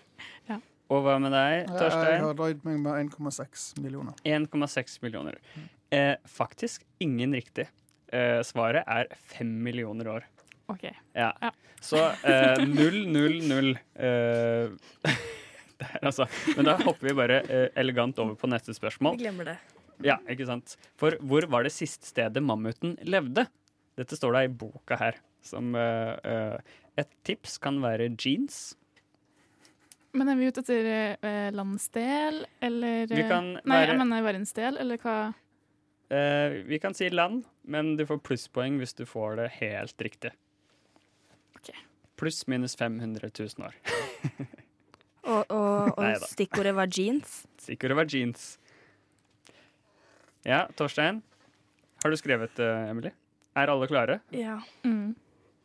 [0.50, 0.56] Ja.
[0.90, 4.16] Og hva med deg, Jeg har drøyd meg med 1,6 millioner.
[4.26, 5.36] 1,6 millioner.
[5.94, 7.68] Eh, faktisk ingen riktig.
[8.10, 10.26] Eh, svaret er 5 millioner år.
[10.70, 10.88] OK.
[11.14, 11.30] Ja.
[11.42, 11.50] Ja.
[11.80, 13.70] Så eh, null, null, null.
[13.94, 14.72] Eh,
[15.80, 16.26] der, altså.
[16.56, 19.16] Men da hopper vi bare eh, elegant over på neste spørsmål.
[19.18, 19.56] Vi glemmer det.
[20.04, 20.76] Ja, ikke sant?
[21.00, 23.46] For hvor var det siste stedet mammuten levde?
[24.00, 25.18] Dette står da i boka her.
[25.44, 28.74] Som uh, eh, et tips kan være jeans.
[30.16, 30.88] Men er vi ute etter
[31.22, 35.16] eh, landsdel, eller Vi kan Nei, være- jeg mener verdensdel, eller hva?
[36.10, 40.32] Eh, vi kan si land, men du får plusspoeng hvis du får det helt riktig.
[41.60, 41.78] Okay.
[42.18, 43.76] Pluss minus 500 000 år.
[45.30, 47.42] Og, og, og stikkordet var jeans.
[47.60, 48.54] Stikkordet var jeans.
[50.48, 51.20] Ja, Torstein.
[52.02, 53.12] Har du skrevet, Emily?
[53.56, 54.20] Er alle klare?
[54.34, 54.58] Ja.
[54.86, 55.14] Mm.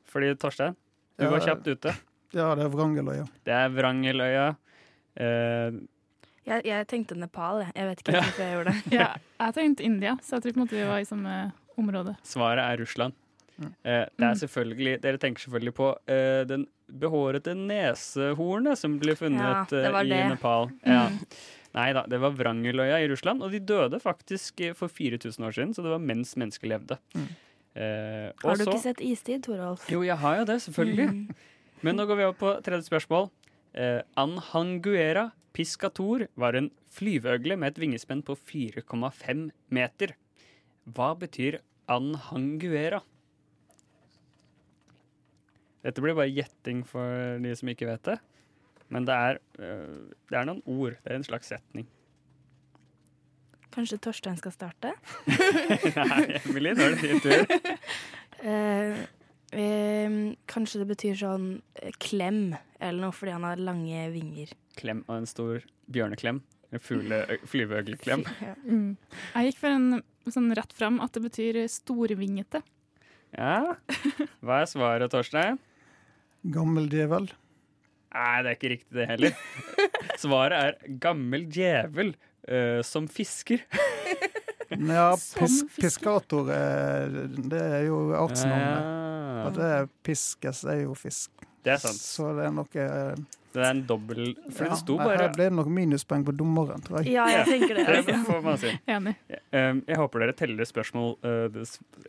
[0.10, 0.76] Fordi Torstein,
[1.19, 1.93] du Ja, var kjapt ute.
[2.36, 3.26] Ja, det er Vrangeløya.
[3.45, 4.48] Det er Vrangeløya.
[5.15, 5.78] Eh,
[6.45, 7.71] Jeg, jeg tenkte Nepal, jeg.
[7.76, 8.93] Jeg vet ikke hvorfor jeg gjorde det.
[9.00, 9.08] Ja,
[9.41, 11.36] jeg tenkte India, så jeg tror på en måte vi var i samme
[11.78, 12.15] område.
[12.24, 13.13] Svaret er Russland.
[13.58, 13.69] Mm.
[13.88, 19.71] Eh, det er selvfølgelig, Dere tenker selvfølgelig på eh, den behårete nesehornet som ble funnet
[19.74, 20.24] Ja, eh, i det.
[20.36, 20.67] Nepal.
[20.84, 20.91] Mm.
[20.91, 21.06] Ja.
[21.76, 25.74] Nei da, det var Vrangeløya i Russland, og de døde faktisk for 4000 år siden,
[25.76, 27.00] så det var mens mennesker levde.
[27.15, 27.26] Mm.
[27.75, 29.88] Eh, Har du ikke sett Istid, Torolf?
[29.91, 31.07] Jo, jeg har jo det, selvfølgelig.
[31.11, 31.25] Mm.
[31.83, 33.27] Men nå går vi over på tredje spørsmål.
[33.75, 40.15] Eh, Anhanguera piscator var en flyveøgle med et vingespenn på 4,5 meter.
[40.85, 41.59] Hva betyr
[41.91, 43.01] anhanguera?
[45.85, 48.17] Dette blir bare gjetting for de som ikke vet det.
[48.89, 50.97] Men det er, eh, det er noen ord.
[51.03, 51.88] Det er en slags setning.
[53.75, 54.93] Kanskje Torstein skal starte?
[55.99, 57.45] Nei, Emily, nå er det din tur.
[58.45, 58.99] Eh,
[59.57, 60.15] eh,
[60.51, 61.45] kanskje det betyr sånn
[61.79, 64.51] eh, klem eller noe, fordi han har lange vinger.
[64.77, 66.43] Klem og en stor bjørneklem.
[66.75, 68.25] En flyveøgleklem.
[68.45, 68.53] Ja.
[68.67, 68.91] Mm.
[69.31, 72.61] Jeg gikk for en sånn rett fram at det betyr storvingete.
[73.33, 73.79] Ja.
[74.45, 75.57] Hva er svaret, Torstein?
[76.53, 77.31] Gammel djevel.
[78.15, 79.39] Nei, det er ikke riktig det heller.
[80.23, 82.13] Svaret er gammel djevel
[82.47, 83.63] uh, som fisker.
[84.71, 88.88] Ja, pis, piskator er, det er jo artsnavnet.
[88.88, 89.43] Ja.
[89.45, 91.34] Og det er piskes er jo fisk.
[91.65, 91.97] Det er sant.
[91.97, 93.15] Så det er noe eh,
[93.56, 94.19] Det er en dobbel
[94.54, 97.13] For det sto bare Her ble det nok minuspoeng på dommeren, tror jeg.
[97.15, 97.86] Ja, jeg tenker det.
[98.06, 98.73] Det får man si.
[98.91, 99.15] Enig.
[99.56, 101.62] Um, jeg håper dere teller spørsmål uh,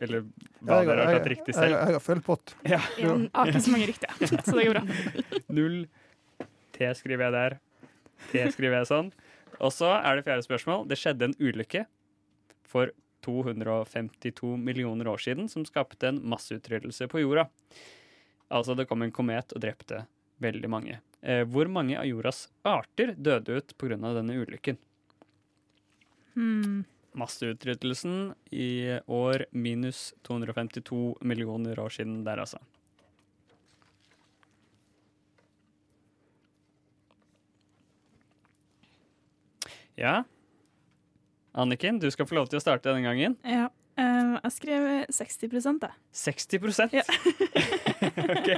[0.03, 0.25] eller
[0.61, 1.77] hva Jeg- dere har tatt riktig jeg- selv.
[1.79, 2.53] jeg har full pott.
[2.67, 2.81] Ja.
[2.99, 5.41] Jeg har ikke så mange riktige, så det går bra.
[5.49, 5.79] Null
[6.77, 7.57] T skriver jeg der.
[8.29, 9.11] T skriver jeg sånn.
[9.57, 10.83] Og så er det fjerde spørsmål.
[10.91, 11.85] Det skjedde en ulykke
[12.67, 12.91] for
[13.25, 17.47] 252 millioner år siden som skapte en masseutryddelse på jorda.
[18.47, 20.05] Altså det kom en komet og drepte
[20.43, 20.99] veldig mange.
[21.21, 23.97] Eh, hvor mange av jordas arter døde ut pga.
[23.97, 24.77] denne ulykken?
[26.35, 26.85] Hmm.
[27.17, 32.59] Masseutryddelsen i år minus 252 millioner år siden der, altså.
[39.97, 40.23] Ja.
[41.57, 43.35] Anniken, du skal få lov til å starte denne gangen.
[43.41, 43.66] Ja.
[44.47, 45.89] Eh, jeg skrev 60 da.
[46.11, 47.03] 60 Ja.
[48.37, 48.49] OK.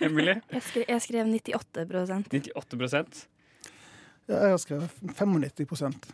[0.00, 0.40] Emilie?
[0.52, 3.28] Jeg skrev, jeg skrev 98% 98
[4.30, 6.10] Ja, jeg har skrevet 95%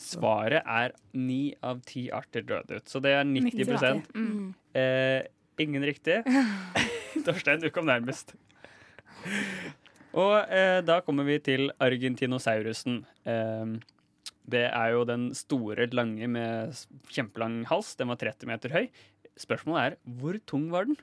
[0.00, 4.54] Svaret er ni av ti arter døde ut, så det er 90 Mm.
[4.74, 5.22] eh,
[5.60, 6.22] Ingen riktig.
[7.26, 8.32] Torstein, du kom nærmest.
[10.16, 13.02] Og eh, da kommer vi til argentinosaurusen.
[13.28, 13.74] Eh,
[14.48, 16.74] det er jo den store, lange med
[17.12, 17.94] kjempelang hals.
[17.98, 18.88] Den var 30 meter høy.
[19.40, 20.96] Spørsmålet er hvor tung var den?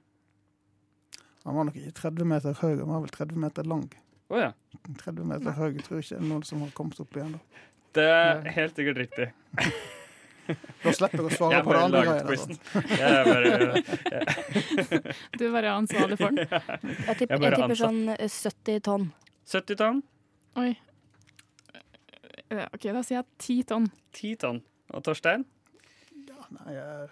[1.47, 3.85] Han var nok ikke 30 meter høy, han var vel 30 meter lang.
[4.27, 4.51] Oh, ja.
[4.99, 7.37] 30 meter høy jeg tror ikke det er noen som har kommet opp igjen.
[7.37, 7.61] Da,
[7.95, 9.29] Det er helt sikkert riktig.
[10.83, 12.01] da slipper jeg å svare Jeg på det andre
[13.01, 13.81] Jeg greiene.
[14.11, 16.43] Jeg Du er bare ansvarlig for den.
[16.43, 19.07] Jeg, Jeg tipper, er jeg tipper sånn eh, 70 tonn.
[19.47, 20.03] 70 tonn.
[20.59, 20.69] Oi.
[22.47, 23.87] OK, da sier jeg ti tonn.
[24.15, 24.61] Ti tonn.
[24.95, 25.43] Og Torstein?
[26.47, 27.07] Nei, jeg,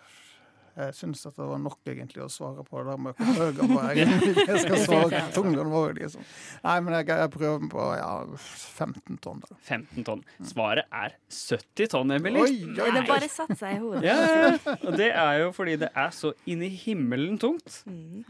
[0.75, 3.57] jeg syns at det var nok egentlig å svare på det der med hvor høy
[3.57, 3.99] han var.
[4.49, 5.97] Jeg skal svare tungen vår.
[5.99, 6.23] Liksom.
[6.63, 9.43] Nei, men jeg, jeg prøver på ja, 15 tonn.
[9.43, 9.59] Da.
[9.67, 10.23] 15 tonn.
[10.47, 12.43] Svaret er 70 tonn, Emily.
[12.43, 14.03] Oi, oi, Det bare satte seg i hodet.
[14.07, 14.75] Ja, ja, ja.
[14.77, 17.81] Og det er jo fordi det er så inn i himmelen tungt.
[17.87, 18.23] Mm.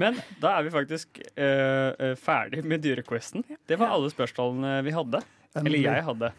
[0.00, 3.46] Men da er vi faktisk eh, eh, ferdig med dyrequesten.
[3.68, 5.22] Det var alle spørsmålene vi hadde.
[5.58, 6.30] Eller jeg hadde.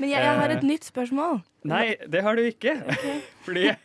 [0.00, 1.40] Men jeg, jeg har et Eh, nytt spørsmål.
[1.68, 2.76] Nei, det har du ikke.
[3.44, 3.66] Fordi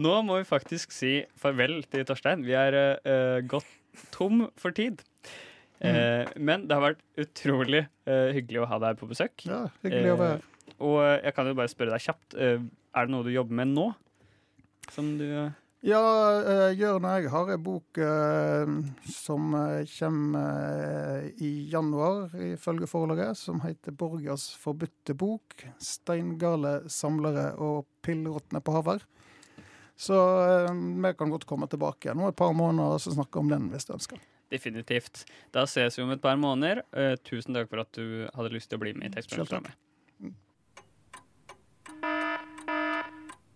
[0.00, 2.44] Nå må vi faktisk si farvel til Torstein.
[2.46, 3.68] Vi er uh, gått
[4.14, 5.02] tom for tid.
[5.80, 9.46] Eh, men det har vært utrolig uh, hyggelig å ha deg på besøk.
[9.48, 10.46] Ja, hyggelig å være her.
[10.80, 12.36] Og jeg kan jo bare spørre deg kjapt.
[12.36, 13.86] er det noe du jobber med nå?
[14.92, 15.26] Som du
[15.80, 16.00] Ja,
[16.44, 18.72] uh, Jørn og jeg har en bok eh,
[19.08, 25.64] som uh, kommer eh, i januar, ifølge forlaget, som heter 'Borgers forbudte bok'.
[25.80, 29.06] Steingale samlere og pillråtne på haver.
[30.00, 30.16] Så
[30.48, 33.68] eh, vi kan godt komme tilbake igjen om et par måneder og snakke om den
[33.72, 34.20] hvis du ønsker.
[34.50, 35.26] Definitivt.
[35.52, 36.80] Da ses vi om et par måneder.
[36.96, 39.14] Eh, tusen takk for at du hadde lyst til å bli med i.
[39.18, 39.76] Tekstprogrammet.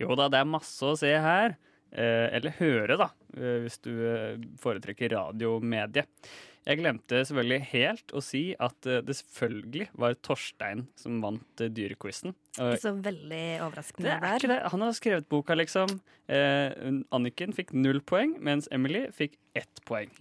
[0.00, 1.56] Jo da, det er masse å se her.
[1.90, 6.04] Eh, eller høre, da, eh, hvis du eh, foretrekker radiomedie.
[6.68, 12.34] Jeg glemte selvfølgelig helt å si at det selvfølgelig var Torstein som vant Dyrequizen.
[12.52, 14.46] Ikke så veldig overraskende det er der.
[14.52, 14.58] det.
[14.74, 15.96] Han har skrevet boka, liksom.
[16.28, 16.68] Eh,
[17.16, 20.12] Anniken fikk null poeng, mens Emily fikk ett poeng.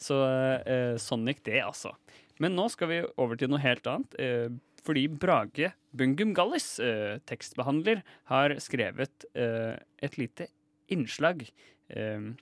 [0.00, 0.16] Så
[0.64, 1.92] eh, sånn gikk det, altså.
[2.40, 4.16] Men nå skal vi over til noe helt annet.
[4.82, 10.48] Fordi Brage Bungum Gallis, eh, tekstbehandler, har skrevet eh, et lite
[10.90, 11.44] innslag.
[11.88, 12.32] Eh,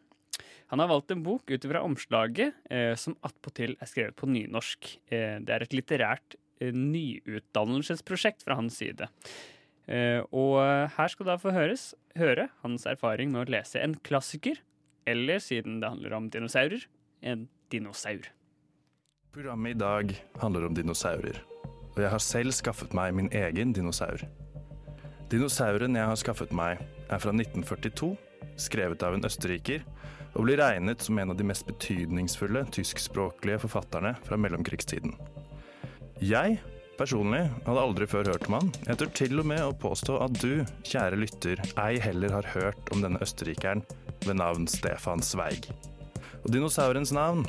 [0.70, 4.92] han har valgt en bok ut fra omslaget, eh, som attpåtil er skrevet på nynorsk.
[5.10, 9.10] Eh, det er et litterært eh, nyutdannelsesprosjekt fra hans side.
[9.90, 10.54] Og
[10.94, 14.60] her skal du da få høres, høre hans erfaring med å lese en klassiker,
[15.02, 16.84] eller siden det handler om dinosaurer,
[17.26, 18.28] en dinosaur.
[19.34, 21.42] Programmet i dag handler om dinosaurer,
[21.94, 24.22] og jeg har selv skaffet meg min egen dinosaur.
[25.30, 28.14] Dinosauren jeg har skaffet meg, er fra 1942,
[28.60, 29.84] skrevet av en østerriker,
[30.34, 35.16] og blir regnet som en av de mest betydningsfulle tyskspråklige forfatterne fra mellomkrigstiden.
[36.22, 36.60] Jeg
[37.00, 38.70] personlig hadde aldri før hørt om han.
[38.86, 42.92] Jeg tør til og med å påstå at du, kjære lytter, ei heller har hørt
[42.94, 43.82] om denne østerrikeren
[44.26, 45.70] ved navn Stefan Zweig.
[46.44, 47.46] Og dinosaurens navn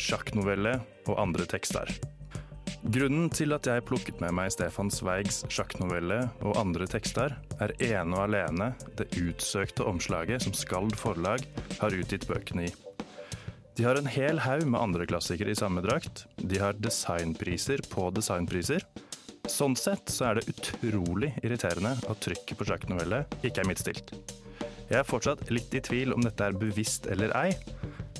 [0.00, 1.90] sjakknovelle og andre tekster.
[2.80, 8.16] Grunnen til at jeg plukket med meg Stefan Zweigs sjakknovelle og andre tekster, er ene
[8.16, 11.44] og alene det utsøkte omslaget som Skald forlag
[11.76, 12.72] har utgitt bøkene i.
[13.76, 16.24] De har en hel haug med andre klassikere i samme drakt.
[16.40, 18.84] De har designpriser på designpriser.
[19.48, 24.16] Sånn sett så er det utrolig irriterende at trykket på sjakknovelle ikke er midtstilt.
[24.88, 27.52] Jeg er fortsatt litt i tvil om dette er bevisst eller ei,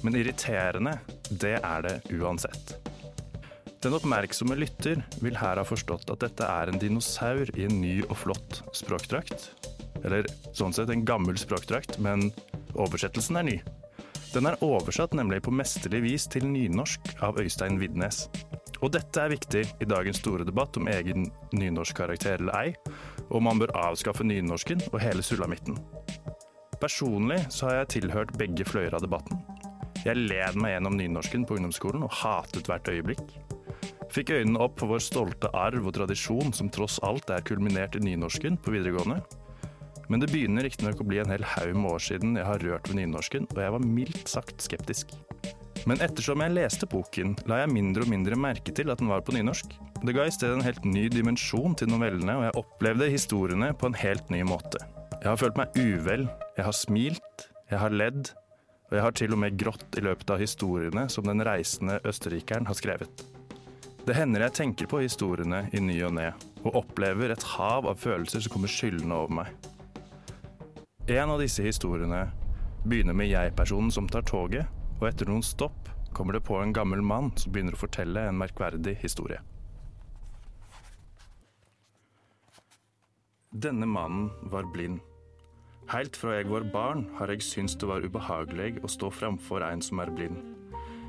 [0.04, 0.98] men irriterende,
[1.32, 2.76] det er det uansett.
[3.80, 7.94] Den oppmerksomme lytter vil her ha forstått at dette er en dinosaur i en ny
[8.10, 9.46] og flott språkdrakt.
[10.04, 12.26] Eller sånn sett en gammel språkdrakt, men
[12.76, 13.54] oversettelsen er ny.
[14.34, 18.26] Den er oversatt nemlig på mesterlig vis til nynorsk av Øystein Vidnes.
[18.84, 22.74] Og dette er viktig i dagens store debatt om egen nynorskkarakter eller ei,
[23.30, 25.80] og man bør avskaffe nynorsken og hele sulamitten.
[26.84, 29.40] Personlig så har jeg tilhørt begge fløyer av debatten.
[30.04, 33.24] Jeg led meg gjennom nynorsken på ungdomsskolen og hatet hvert øyeblikk.
[34.10, 38.02] Fikk øynene opp for vår stolte arv og tradisjon som tross alt er kulminert i
[38.02, 39.20] nynorsken på videregående.
[40.10, 42.90] Men det begynner riktignok å bli en hel haug med år siden jeg har rørt
[42.90, 45.14] ved nynorsken, og jeg var mildt sagt skeptisk.
[45.86, 49.22] Men ettersom jeg leste boken, la jeg mindre og mindre merke til at den var
[49.22, 49.78] på nynorsk.
[50.02, 53.88] Det ga i stedet en helt ny dimensjon til novellene, og jeg opplevde historiene på
[53.88, 54.82] en helt ny måte.
[55.20, 56.26] Jeg har følt meg uvel,
[56.58, 58.32] jeg har smilt, jeg har ledd,
[58.90, 62.66] og jeg har til og med grått i løpet av historiene som den reisende østerrikeren
[62.66, 63.22] har skrevet.
[64.06, 66.30] Det hender jeg tenker på historiene i ny og ne,
[66.64, 69.68] og opplever et hav av følelser som kommer skyldende over meg.
[71.10, 72.22] En av disse historiene
[72.86, 74.68] begynner med jeg-personen som tar toget,
[75.00, 78.40] og etter noen stopp kommer det på en gammel mann som begynner å fortelle en
[78.40, 79.40] merkverdig historie.
[83.50, 85.00] Denne mannen var blind.
[85.90, 89.82] Helt fra jeg var barn har jeg syntes det var ubehagelig å stå framfor en
[89.82, 90.59] som er blind.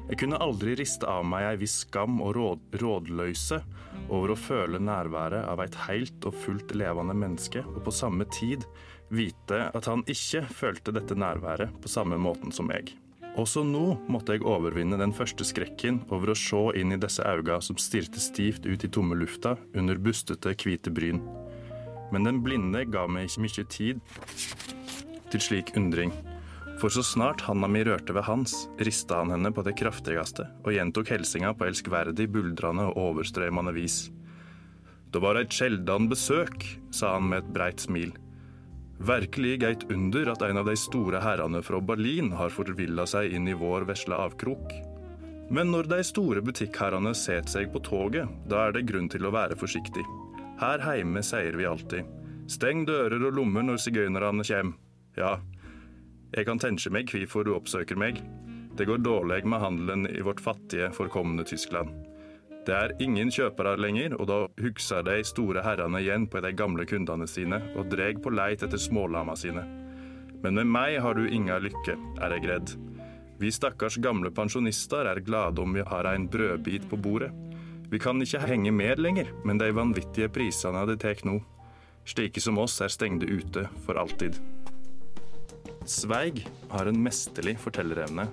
[0.10, 3.62] Jeg kunne aldri riste av meg ei viss skam og råd, rådløse
[4.10, 8.66] over å føle nærværet av et helt og fullt levende menneske, og på samme tid
[9.12, 12.96] vite at han ikke følte dette nærværet på samme måten som jeg.
[13.40, 17.62] Også nå måtte jeg overvinne den første skrekken over å se inn i disse auga
[17.64, 21.22] som stirte stivt ut i tomme lufta under bustete, hvite bryn.
[22.12, 24.04] Men den blinde ga meg ikke mye tid
[25.32, 26.12] til slik undring.
[26.82, 30.74] For så snart handa mi rørte ved hans, rista han henne på det kraftigste og
[30.74, 34.08] gjentok helsinga på elskverdig, buldrende og overstrømmende vis.
[35.14, 38.16] Det var eit sjeldan besøk, sa han med et breit smil.
[38.98, 43.50] Virkelig eit under at en av de store herrene fra Berlin har forvilla seg inn
[43.52, 44.74] i vår vesle avkrok.
[45.54, 49.34] Men når de store butikkherrene setter seg på toget, da er det grunn til å
[49.36, 50.06] være forsiktig.
[50.62, 52.10] Her heime sier vi alltid
[52.52, 54.74] steng dører og lommer når sigøynerne kjem.
[55.20, 55.38] Ja,
[56.32, 58.22] jeg kan tenke meg hvorfor du oppsøker meg.
[58.78, 61.92] Det går dårlig med handelen i vårt fattige, forkomne Tyskland.
[62.66, 66.86] Det er ingen kjøpere lenger, og da husker de store herrene igjen på de gamle
[66.88, 69.66] kundene sine og dreg på leit etter smålama sine.
[70.42, 72.76] Men med meg har du inga lykke, er jeg redd.
[73.42, 77.32] Vi stakkars gamle pensjonister er glade om vi har en brødbit på bordet.
[77.92, 81.42] Vi kan ikke henge med lenger, men de vanvittige prisene de tar nå.
[82.06, 84.38] Slike som oss er stengte ute for alltid.
[85.90, 88.28] Sveig har en mesterlig fortellerevne,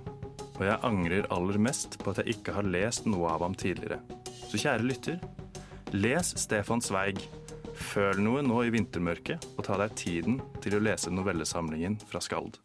[0.58, 4.02] og jeg angrer aller mest på at jeg ikke har lest noe av ham tidligere.
[4.50, 5.16] Så kjære lytter,
[5.96, 7.22] les Stefan Sveig.
[7.78, 12.58] Føl noe nå i vintermørket, og ta deg tiden til å lese novellesamlingen fra Skald.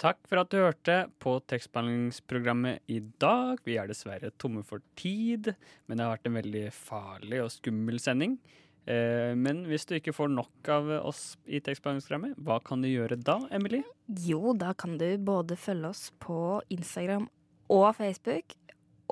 [0.00, 3.60] Takk for at du hørte på tekstbehandlingsprogrammet i dag.
[3.68, 5.52] Vi er dessverre tomme for tid,
[5.86, 8.40] men det har vært en veldig farlig og skummel sending.
[8.86, 13.18] Eh, Men hvis du ikke får nok av oss i tekstbehandlingsprogrammet, hva kan du gjøre
[13.20, 13.82] da, Emily?
[14.08, 17.28] Jo, da kan du både følge oss på Instagram
[17.72, 18.56] og Facebook,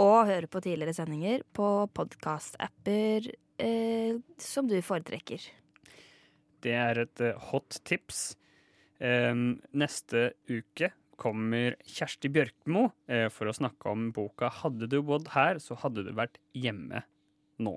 [0.00, 5.44] og høre på tidligere sendinger på podkast-apper eh, som du foretrekker.
[6.64, 8.34] Det er et eh, hot tips.
[9.00, 9.34] Eh,
[9.76, 15.60] neste uke kommer Kjersti Bjørkmo eh, for å snakke om boka 'Hadde du bodd her,
[15.60, 17.04] så hadde du vært hjemme
[17.60, 17.76] nå'.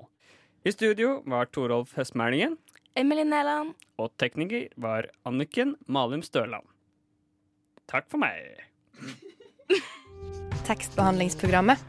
[0.64, 2.54] I studio var Torolf Høstmælingen.
[2.96, 3.74] Emily Næland.
[4.00, 6.64] Og tekniker var Anniken Malum Støland.
[7.88, 8.64] Takk for meg.
[10.68, 11.84] Tekstbehandlingsprogrammet.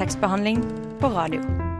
[0.00, 0.64] Tekstbehandling
[1.00, 1.71] på radio.